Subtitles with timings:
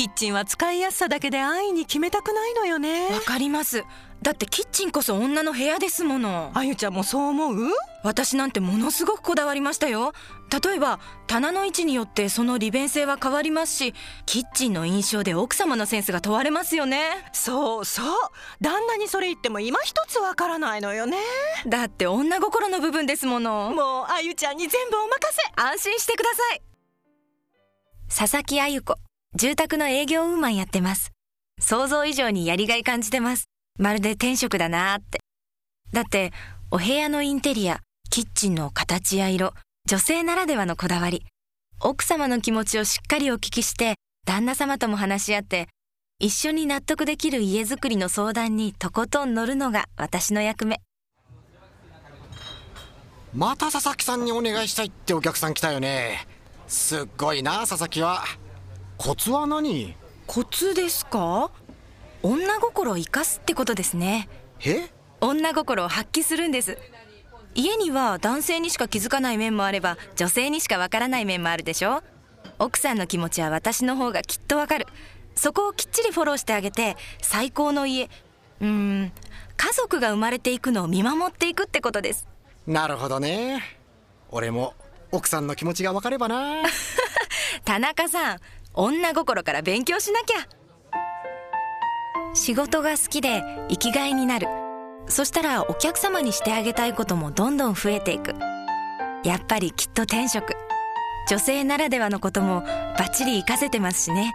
[0.00, 3.10] キッチンは使いやすさだけで安易に決めたくないのよね。
[3.10, 3.84] わかります。
[4.22, 6.50] だってキッチンこそ女の部屋ですもの。
[6.54, 7.70] あゆちゃんもそう思う？
[8.02, 10.14] 私なんてものすごくこだわりましたよ。
[10.64, 13.94] 例えば棚の位置によってその利便性は変わりますし
[14.24, 17.02] キッチンの印象で奥様のセンスが問われますよね。
[17.34, 18.06] そうそう。
[18.62, 21.18] 旦那にそれ言っても今一つわからないのよね。
[21.66, 23.70] だって女心の部分ですもの。
[23.76, 25.62] もうあゆちゃんに全部お任せ。
[25.62, 26.62] 安心してください。
[28.08, 28.96] 佐々木あゆ子
[29.36, 31.12] 住宅の営業ウーマンやってます。
[31.60, 33.44] 想像以上にやりがい感じてます。
[33.78, 35.20] まるで天職だなーって。
[35.92, 36.32] だって
[36.70, 39.54] お部屋のインテリアキッチンの形や色
[39.88, 41.24] 女性ならではのこだわり。
[41.80, 43.94] 奥様の気持ちをしっかりお聞きして
[44.26, 45.68] 旦那様とも話し合って
[46.18, 50.80] 一緒に納得できる家づくりの相談にとことん乗るのが私の役目。
[53.32, 56.26] また佐々木さんにお願いしたいってお客さん来たよね。
[56.66, 58.24] すっごいな佐々木は。
[59.02, 59.94] コツは何？
[60.26, 61.50] コツですか？
[62.22, 64.28] 女心を生かすってことですね。
[64.62, 64.90] え？
[65.22, 66.76] 女心を発揮するんです。
[67.54, 72.02] 家には男性にしか気づかない面もあれば女性にしかわからない面もあるでしょ？
[72.58, 74.86] 奥さんの気持ちは私の方がきっとわかる。
[75.34, 78.04] そこをきっちりフォローしてあげて最高の家
[78.60, 79.12] うーん
[79.56, 82.28] 家族が生まれていくのを見守っていくってことです。
[82.66, 83.62] なるほどね。
[84.30, 84.74] 俺も
[85.10, 86.56] 奥さんの気持ちが分かればな。
[87.64, 88.38] 田中さん
[88.74, 90.48] 女心から勉強しなきゃ。
[92.34, 94.46] 仕事が好きで生きがいになる。
[95.06, 98.34] そしたらお客様にしてあげたいこともどんどん増えていく。
[99.24, 100.54] やっぱりきっと天職。
[101.28, 104.32] 女性ならではのこともバッチリ活かせてますしね。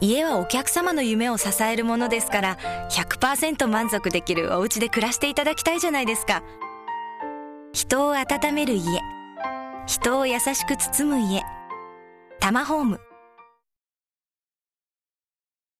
[0.00, 2.58] 家はお客様の夢を支えるものですから
[2.92, 6.42] 100%満足できるお家で暮らしていただきたいじゃないですか。
[7.72, 9.00] 人を温める家。
[9.86, 11.42] 人を優しく包む家。
[12.38, 13.00] タマホーム。